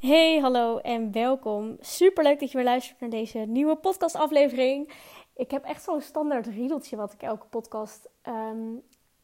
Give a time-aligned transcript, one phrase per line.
[0.00, 1.76] Hey, hallo en welkom.
[1.80, 4.92] Super leuk dat je weer luistert naar deze nieuwe podcastaflevering.
[5.36, 8.74] Ik heb echt zo'n standaard riedeltje wat ik elke podcast ehm,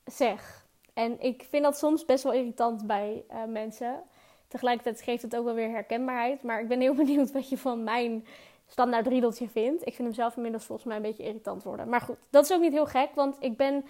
[0.04, 0.67] zeg.
[0.95, 4.03] En ik vind dat soms best wel irritant bij uh, mensen.
[4.49, 6.42] Tegelijkertijd geeft het ook wel weer herkenbaarheid.
[6.42, 8.27] Maar ik ben heel benieuwd wat je van mijn
[8.67, 9.87] standaard riedeltje vindt.
[9.87, 11.88] Ik vind hem zelf inmiddels volgens mij een beetje irritant worden.
[11.88, 13.85] Maar goed, dat is ook niet heel gek, want ik ben,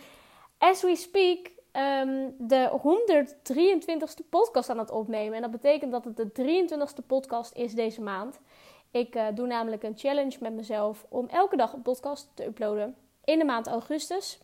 [0.58, 5.34] as we speak, um, de 123ste podcast aan het opnemen.
[5.34, 8.40] En dat betekent dat het de 23ste podcast is deze maand.
[8.90, 12.96] Ik uh, doe namelijk een challenge met mezelf om elke dag een podcast te uploaden
[13.24, 14.40] in de maand augustus.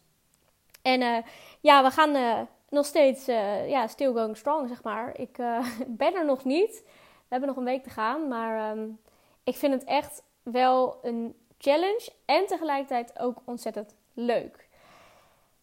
[0.83, 1.17] En uh,
[1.61, 3.27] ja, we gaan uh, nog steeds,
[3.67, 5.19] ja, still going strong, zeg maar.
[5.19, 5.37] Ik
[6.03, 6.83] ben er nog niet.
[6.85, 8.99] We hebben nog een week te gaan, maar um,
[9.45, 14.69] ik vind het echt wel een challenge en tegelijkertijd ook ontzettend leuk.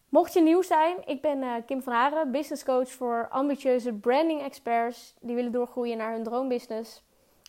[0.10, 4.42] Mocht je nieuw zijn, ik ben uh, Kim van Haren, business coach voor ambitieuze branding
[4.42, 7.04] experts die willen doorgroeien naar hun droombusiness.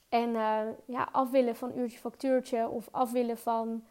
[0.09, 3.85] En uh, ja, af willen van uurtje factuurtje of af willen van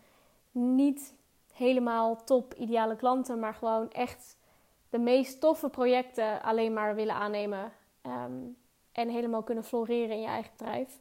[0.52, 1.14] niet
[1.54, 4.38] helemaal top ideale klanten, maar gewoon echt
[4.90, 7.72] de meest toffe projecten alleen maar willen aannemen.
[8.04, 8.58] Um,
[8.92, 11.00] en helemaal kunnen floreren in je eigen bedrijf.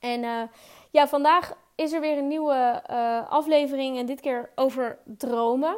[0.00, 0.42] En uh,
[0.90, 2.82] ja, vandaag is er weer een nieuwe
[3.28, 5.76] aflevering en dit keer over dromen.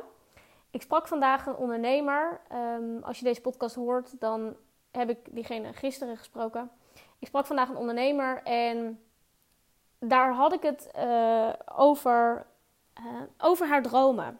[0.77, 2.41] Ik sprak vandaag een ondernemer.
[2.53, 4.57] Um, als je deze podcast hoort, dan
[4.91, 6.71] heb ik diegene gisteren gesproken.
[7.19, 9.01] Ik sprak vandaag een ondernemer en
[9.99, 12.47] daar had ik het uh, over,
[12.99, 14.39] uh, over haar dromen.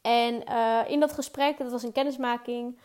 [0.00, 2.78] En uh, in dat gesprek, dat was een kennismaking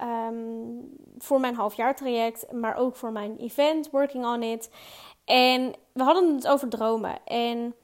[0.00, 4.70] um, voor mijn halfjaartraject, maar ook voor mijn event, Working on It.
[5.24, 7.18] En we hadden het over dromen.
[7.24, 7.74] En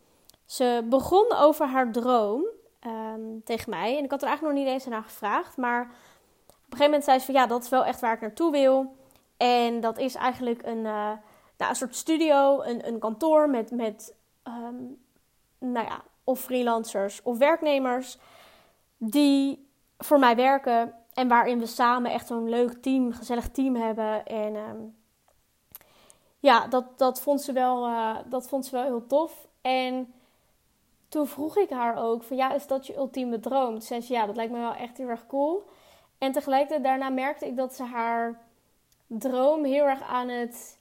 [0.47, 2.45] ze begon over haar droom
[2.87, 3.99] um, tegen mij.
[3.99, 5.57] En ik had er eigenlijk nog niet eens naar gevraagd.
[5.57, 5.89] Maar op
[6.49, 8.97] een gegeven moment zei ze van ja, dat is wel echt waar ik naartoe wil.
[9.37, 11.13] En dat is eigenlijk een, uh,
[11.57, 15.03] nou, een soort studio, een, een kantoor met, met um,
[15.59, 18.19] nou ja, of freelancers of werknemers
[18.97, 20.95] die voor mij werken.
[21.15, 24.27] En waarin we samen echt zo'n leuk team, gezellig team hebben.
[24.27, 24.97] En um,
[26.39, 29.47] ja, dat, dat, vond ze wel, uh, dat vond ze wel heel tof.
[29.61, 30.15] En
[31.12, 33.70] toen vroeg ik haar ook van ja, is dat je ultieme droom?
[33.70, 35.68] Toen zei ze ja, dat lijkt me wel echt heel erg cool.
[36.18, 38.40] En tegelijkertijd daarna merkte ik dat ze haar
[39.06, 40.78] droom heel erg aan het,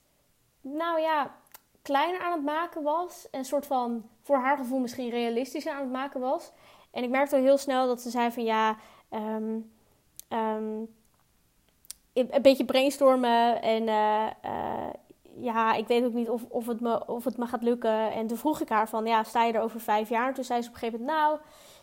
[0.61, 1.35] nou ja,
[1.81, 3.29] kleiner aan het maken was.
[3.29, 6.51] En soort van, voor haar gevoel misschien realistischer aan het maken was.
[6.91, 8.77] En ik merkte al heel snel dat ze zei van ja,
[9.09, 9.71] um,
[10.29, 10.95] um,
[12.13, 14.89] een beetje brainstormen en uh, uh,
[15.35, 18.11] ja, ik weet ook niet of, of, het me, of het me gaat lukken.
[18.11, 20.33] En toen vroeg ik haar van, ja, sta je er over vijf jaar?
[20.33, 21.39] Toen zei ze op een gegeven moment, nou,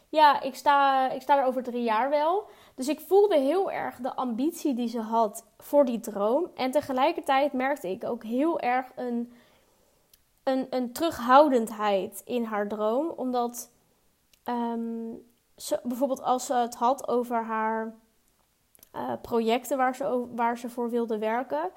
[0.08, 2.48] ja, ik sta, ik sta er over drie jaar wel.
[2.74, 6.50] Dus ik voelde heel erg de ambitie die ze had voor die droom.
[6.54, 9.32] En tegelijkertijd merkte ik ook heel erg een,
[10.42, 13.08] een, een terughoudendheid in haar droom.
[13.16, 13.70] Omdat
[15.56, 17.94] ze, bijvoorbeeld als ze het had over haar
[18.94, 21.70] uh, projecten waar ze, waar ze voor wilde werken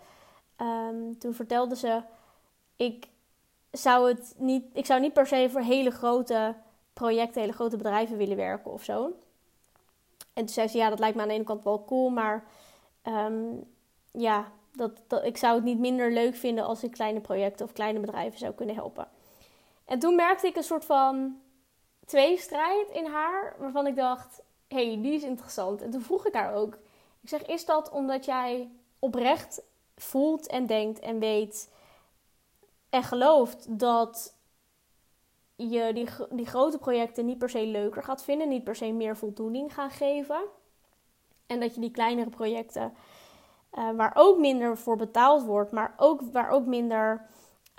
[0.61, 2.01] Um, toen vertelde ze:
[2.75, 3.07] ik
[3.72, 6.55] zou, het niet, ik zou niet per se voor hele grote
[6.94, 9.05] projecten, hele grote bedrijven willen werken of zo.
[10.33, 12.44] En toen zei ze: Ja, dat lijkt me aan de ene kant wel cool, maar
[13.03, 13.63] um,
[14.11, 17.73] ja, dat, dat, ik zou het niet minder leuk vinden als ik kleine projecten of
[17.73, 19.07] kleine bedrijven zou kunnen helpen.
[19.85, 21.39] En toen merkte ik een soort van
[22.05, 25.81] tweestrijd in haar, waarvan ik dacht: hé, hey, die is interessant.
[25.81, 26.77] En toen vroeg ik haar ook:
[27.21, 28.69] Ik zeg, is dat omdat jij
[29.00, 29.61] oprecht
[30.03, 31.72] voelt en denkt en weet
[32.89, 34.35] en gelooft dat
[35.56, 39.17] je die, die grote projecten niet per se leuker gaat vinden, niet per se meer
[39.17, 40.41] voldoening gaan geven.
[41.47, 42.94] En dat je die kleinere projecten,
[43.73, 47.25] uh, waar ook minder voor betaald wordt, maar ook, waar ook minder,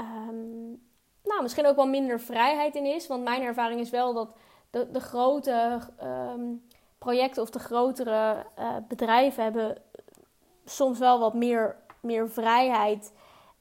[0.01, 0.83] um,
[1.25, 3.07] nou misschien ook wel minder vrijheid in is.
[3.07, 4.37] Want mijn ervaring is wel dat
[4.71, 6.67] de, de grote um,
[6.99, 9.83] projecten of de grotere uh, bedrijven hebben
[10.65, 13.13] soms wel wat meer meer vrijheid.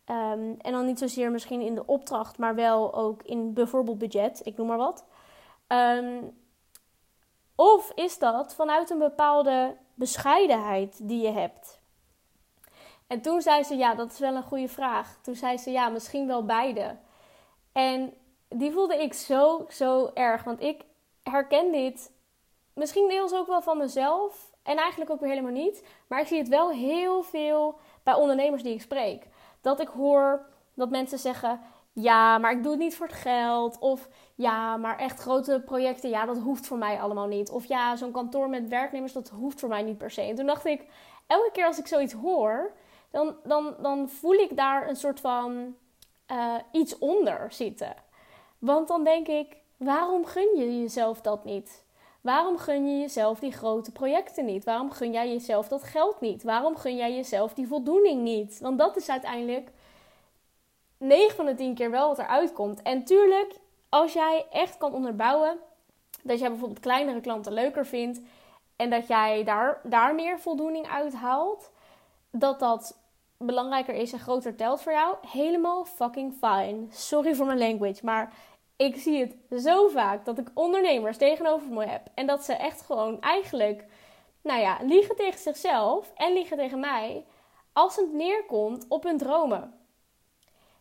[0.06, 4.42] Um, en dan niet zozeer misschien in de opdracht, maar wel ook in bijvoorbeeld budget,
[4.44, 5.06] ik noem maar wat.
[5.68, 6.40] Um,
[7.56, 11.82] of is dat vanuit een bepaalde bescheidenheid die je hebt?
[13.08, 15.18] En toen zei ze, ja, dat is wel een goede vraag.
[15.22, 16.98] Toen zei ze, ja, misschien wel beide.
[17.72, 18.14] En
[18.48, 20.44] die voelde ik zo, zo erg.
[20.44, 20.86] Want ik
[21.24, 22.12] herken dit
[22.74, 24.52] misschien deels ook wel van mezelf.
[24.64, 25.86] En eigenlijk ook weer helemaal niet.
[26.08, 29.28] Maar ik zie het wel heel veel bij ondernemers die ik spreek.
[29.62, 31.60] Dat ik hoor dat mensen zeggen:
[31.94, 33.80] ja, maar ik doe het niet voor het geld.
[33.80, 37.50] Of ja, maar echt grote projecten, ja, dat hoeft voor mij allemaal niet.
[37.50, 40.22] Of ja, zo'n kantoor met werknemers, dat hoeft voor mij niet per se.
[40.22, 40.86] En toen dacht ik,
[41.28, 42.74] elke keer als ik zoiets hoor,
[43.12, 45.76] dan, dan, dan voel ik daar een soort van
[46.32, 47.96] uh, iets onder zitten.
[48.60, 51.86] Want dan denk ik, waarom gun je jezelf dat niet?
[52.22, 54.64] Waarom gun je jezelf die grote projecten niet?
[54.64, 56.44] Waarom gun jij jezelf dat geld niet?
[56.44, 58.60] Waarom gun jij jezelf die voldoening niet?
[58.60, 59.72] Want dat is uiteindelijk
[60.98, 62.82] 9 van de 10 keer wel wat eruit komt.
[62.82, 63.56] En tuurlijk,
[63.90, 65.58] als jij echt kan onderbouwen
[66.24, 68.22] dat jij bijvoorbeeld kleinere klanten leuker vindt
[68.76, 71.72] en dat jij daar, daar meer voldoening uit haalt,
[72.32, 73.00] dat dat
[73.38, 76.86] belangrijker is en groter telt voor jou, helemaal fucking fine.
[76.90, 78.34] Sorry voor mijn language, maar
[78.82, 82.82] ik zie het zo vaak dat ik ondernemers tegenover me heb en dat ze echt
[82.82, 83.86] gewoon eigenlijk,
[84.42, 87.26] nou ja, liegen tegen zichzelf en liegen tegen mij
[87.74, 89.74] als het neerkomt op hun dromen.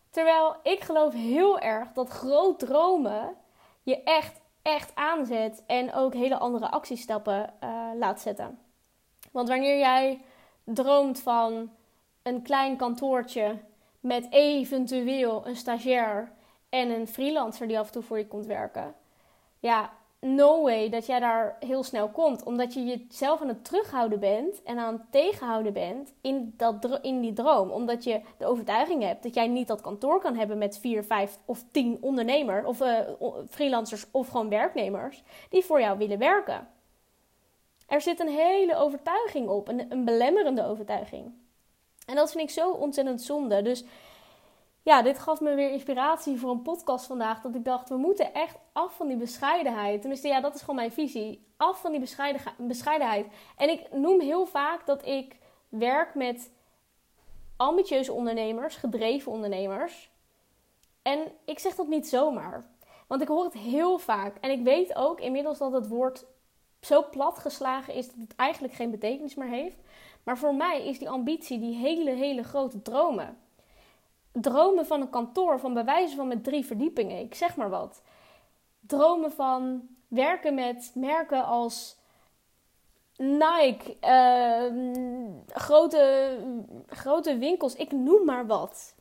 [0.09, 3.35] Terwijl ik geloof heel erg dat groot dromen
[3.83, 8.59] je echt, echt aanzet en ook hele andere actiestappen uh, laat zetten.
[9.31, 10.21] Want wanneer jij
[10.63, 11.71] droomt van
[12.23, 13.57] een klein kantoortje
[13.99, 16.39] met eventueel een stagiair
[16.71, 18.93] en een freelancer die af en toe voor je komt werken.
[19.59, 22.43] Ja, no way dat jij daar heel snel komt.
[22.43, 27.21] Omdat je jezelf aan het terughouden bent en aan het tegenhouden bent in, dat, in
[27.21, 27.71] die droom.
[27.71, 31.37] Omdat je de overtuiging hebt dat jij niet dat kantoor kan hebben met vier, vijf
[31.45, 32.99] of tien ondernemers of uh,
[33.49, 36.67] freelancers of gewoon werknemers die voor jou willen werken.
[37.87, 41.33] Er zit een hele overtuiging op, een belemmerende overtuiging.
[42.05, 43.61] En dat vind ik zo ontzettend zonde.
[43.61, 43.83] Dus
[44.83, 47.41] ja, dit gaf me weer inspiratie voor een podcast vandaag.
[47.41, 49.99] Dat ik dacht, we moeten echt af van die bescheidenheid.
[50.01, 51.45] Tenminste, ja, dat is gewoon mijn visie.
[51.57, 51.99] Af van die
[52.57, 53.27] bescheidenheid.
[53.57, 55.35] En ik noem heel vaak dat ik
[55.69, 56.51] werk met
[57.57, 60.09] ambitieuze ondernemers, gedreven ondernemers.
[61.01, 62.69] En ik zeg dat niet zomaar.
[63.07, 64.37] Want ik hoor het heel vaak.
[64.37, 66.25] En ik weet ook inmiddels dat het woord
[66.81, 69.77] zo platgeslagen is dat het eigenlijk geen betekenis meer heeft.
[70.23, 73.37] Maar voor mij is die ambitie, die hele, hele grote dromen.
[74.31, 78.01] Dromen van een kantoor, van bewijzen van met drie verdiepingen, ik zeg maar wat.
[78.79, 81.99] Dromen van werken met merken als
[83.15, 84.73] Nike, uh,
[85.47, 86.37] grote,
[86.87, 88.95] grote winkels, ik noem maar wat.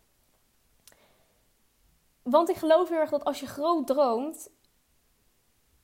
[2.22, 4.50] Want ik geloof heel erg dat als je groot droomt,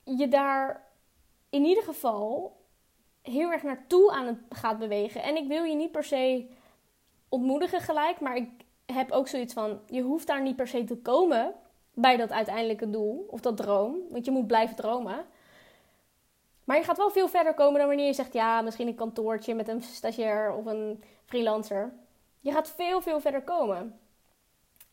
[0.03, 0.87] je daar
[1.49, 2.55] in ieder geval
[3.21, 5.23] heel erg naartoe aan het gaat bewegen.
[5.23, 6.49] En ik wil je niet per se
[7.29, 8.49] ontmoedigen gelijk, maar ik
[8.93, 11.53] heb ook zoiets van: je hoeft daar niet per se te komen
[11.93, 15.25] bij dat uiteindelijke doel of dat droom, want je moet blijven dromen.
[16.63, 19.55] Maar je gaat wel veel verder komen dan wanneer je zegt: ja, misschien een kantoortje
[19.55, 21.93] met een stagiair of een freelancer.
[22.39, 23.99] Je gaat veel, veel verder komen.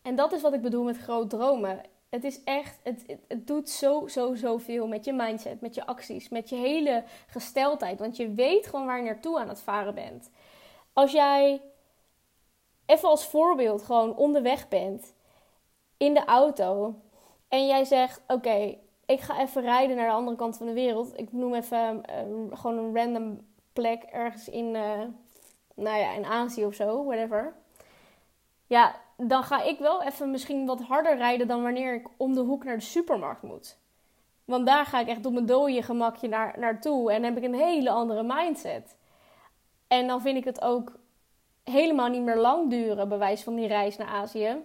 [0.02, 1.80] En dat is wat ik bedoel met groot dromen.
[2.08, 6.28] Het is echt, het, het, doet zo, zo, zoveel met je mindset, met je acties,
[6.28, 7.98] met je hele gesteldheid.
[7.98, 10.30] Want je weet gewoon waar je naartoe aan het varen bent.
[10.92, 11.62] Als jij,
[12.86, 15.14] even als voorbeeld, gewoon onderweg bent
[15.96, 16.94] in de auto
[17.48, 18.76] en jij zegt: Oké,
[19.06, 21.18] ik ga even rijden naar de andere kant van de wereld.
[21.18, 25.00] Ik noem even uh, gewoon een random plek ergens in, uh,
[25.74, 27.54] nou ja, in Azië of zo, whatever.
[28.66, 32.40] Ja, dan ga ik wel even misschien wat harder rijden dan wanneer ik om de
[32.40, 33.78] hoek naar de supermarkt moet.
[34.44, 37.54] Want daar ga ik echt op mijn dode gemakje naar, naartoe en heb ik een
[37.54, 38.96] hele andere mindset.
[39.88, 40.92] En dan vind ik het ook
[41.64, 44.62] helemaal niet meer lang duren, bewijs van die reis naar Azië.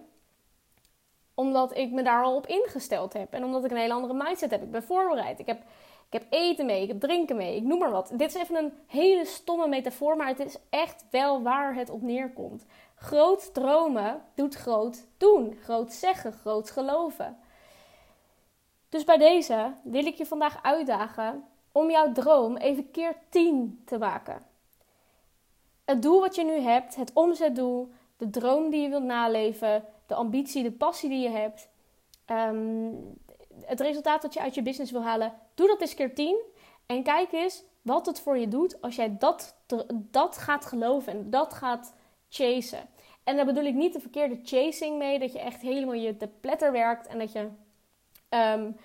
[1.34, 3.32] Omdat ik me daar al op ingesteld heb.
[3.32, 4.62] En omdat ik een hele andere mindset heb.
[4.62, 5.38] Ik ben voorbereid.
[5.38, 5.62] Ik heb,
[6.06, 8.12] ik heb eten mee, ik heb drinken mee, ik noem maar wat.
[8.14, 12.02] Dit is even een hele stomme metafoor, maar het is echt wel waar het op
[12.02, 12.66] neerkomt.
[12.94, 15.58] Groot dromen doet groot doen.
[15.62, 17.38] Groot zeggen, groot geloven.
[18.88, 23.98] Dus bij deze wil ik je vandaag uitdagen om jouw droom even keer 10 te
[23.98, 24.49] maken.
[25.90, 30.14] Het doel wat je nu hebt, het omzetdoel, de droom die je wilt naleven, de
[30.14, 31.68] ambitie, de passie die je hebt,
[32.24, 32.92] ehm,
[33.60, 36.40] het resultaat dat je uit je business wil halen, doe dat eens keer 10
[36.86, 39.56] en kijk eens wat het voor je doet als jij dat,
[39.92, 41.94] dat gaat geloven en dat gaat
[42.28, 42.88] chasen.
[43.24, 46.28] En daar bedoel ik niet de verkeerde chasing mee, dat je echt helemaal je te
[46.40, 48.76] pletter werkt en dat je, um,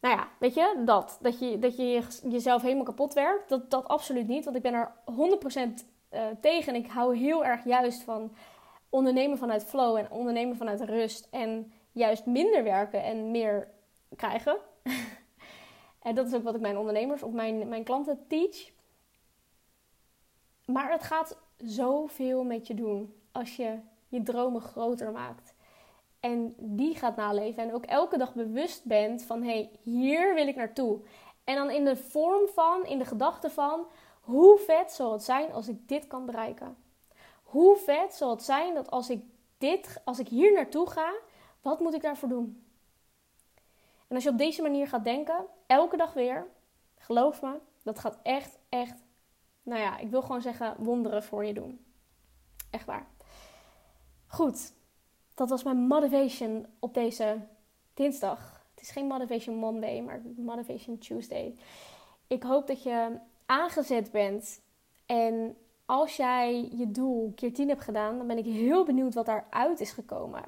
[0.00, 1.18] nou ja, weet je, dat.
[1.20, 3.48] Dat je, dat je jezelf helemaal kapot werkt.
[3.48, 4.92] Dat, dat absoluut niet, want ik ben er
[5.82, 6.74] 100% eh, tegen.
[6.74, 8.32] En ik hou heel erg juist van
[8.88, 11.28] ondernemen vanuit flow en ondernemen vanuit rust.
[11.30, 13.68] En juist minder werken en meer
[14.16, 14.56] krijgen.
[16.02, 18.70] en dat is ook wat ik mijn ondernemers of mijn, mijn klanten teach.
[20.64, 25.54] Maar het gaat zoveel met je doen als je je dromen groter maakt.
[26.20, 27.62] En die gaat naleven.
[27.62, 31.00] En ook elke dag bewust bent van hé, hey, hier wil ik naartoe.
[31.44, 33.86] En dan in de vorm van, in de gedachte van,
[34.28, 36.76] hoe vet zal het zijn als ik dit kan bereiken?
[37.42, 39.22] Hoe vet zal het zijn dat als ik
[39.58, 41.12] dit, als ik hier naartoe ga,
[41.62, 42.66] wat moet ik daarvoor doen?
[44.08, 46.46] En als je op deze manier gaat denken, elke dag weer,
[46.98, 49.02] geloof me, dat gaat echt, echt,
[49.62, 51.84] nou ja, ik wil gewoon zeggen, wonderen voor je doen.
[52.70, 53.06] Echt waar.
[54.26, 54.72] Goed,
[55.34, 57.40] dat was mijn motivation op deze
[57.94, 58.66] dinsdag.
[58.74, 61.54] Het is geen Motivation Monday, maar Motivation Tuesday.
[62.26, 63.18] Ik hoop dat je
[63.48, 64.60] aangezet bent.
[65.06, 69.26] En als jij je doel keer 10 hebt gedaan, dan ben ik heel benieuwd wat
[69.26, 70.42] daaruit is gekomen.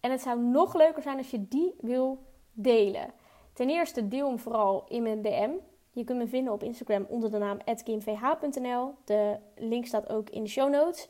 [0.00, 2.18] En het zou nog leuker zijn als je die wil
[2.52, 3.12] delen.
[3.52, 5.50] Ten eerste deel hem vooral in mijn DM.
[5.90, 8.94] Je kunt me vinden op Instagram onder de naam @gamevh.nl.
[9.04, 11.08] De link staat ook in de show notes.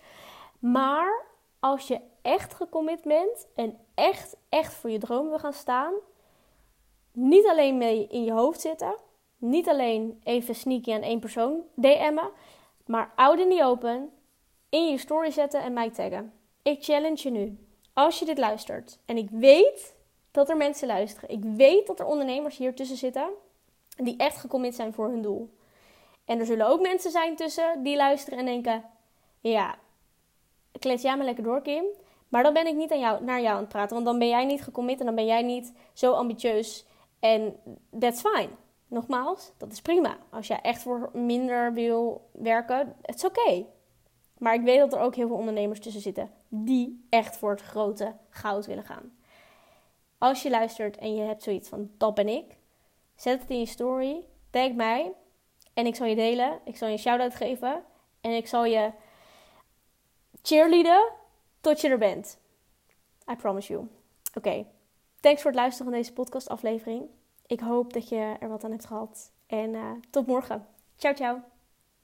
[0.59, 1.27] Maar
[1.61, 5.93] als je echt gecommit bent en echt, echt voor je droom wil gaan staan,
[7.13, 8.97] niet alleen mee in je hoofd zitten,
[9.45, 12.31] niet alleen even sneaky aan één persoon DM'en,
[12.87, 14.11] maar out in the open,
[14.69, 16.33] in je story zetten en mij taggen.
[16.63, 17.59] Ik challenge je nu.
[17.93, 19.97] Als je dit luistert, en ik weet
[20.31, 23.29] dat er mensen luisteren, ik weet dat er ondernemers hier tussen zitten
[23.97, 25.51] die echt gecommit zijn voor hun doel.
[26.25, 28.85] En er zullen ook mensen zijn tussen die luisteren en denken:
[29.41, 29.79] ja,
[30.79, 31.85] klets jij maar lekker door, Kim.
[32.29, 34.29] Maar dan ben ik niet aan jou, naar jou aan het praten, want dan ben
[34.29, 36.87] jij niet gecommit en dan ben jij niet zo ambitieus.
[37.21, 37.57] En
[37.99, 38.49] that's fine.
[38.87, 40.19] Nogmaals, dat is prima.
[40.31, 43.65] Als jij echt voor minder wil werken, het is oké.
[44.39, 47.63] Maar ik weet dat er ook heel veel ondernemers tussen zitten die echt voor het
[47.63, 49.17] grote goud willen gaan.
[50.19, 52.57] Als je luistert en je hebt zoiets van dat ben ik,
[53.17, 55.13] zet het in je story, tag mij
[55.75, 56.61] en ik zal je delen.
[56.65, 57.85] Ik zal je een shout-out geven
[58.21, 58.93] en ik zal je
[60.43, 61.13] cheerleaden
[61.61, 62.39] tot je er bent.
[63.31, 63.89] I promise you.
[64.35, 64.67] Oké,
[65.21, 67.09] thanks voor het luisteren van deze podcast aflevering.
[67.47, 69.33] Ik hoop dat je er wat aan hebt gehad.
[69.47, 70.67] En uh, tot morgen.
[70.97, 71.54] Ciao, ciao.